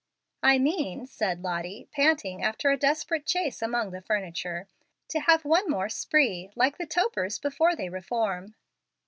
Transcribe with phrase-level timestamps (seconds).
[0.41, 4.67] "I mean," said Lottie, panting after a desperate chase among the furniture,
[5.09, 8.55] "to have one more spree, like the topers before they reform."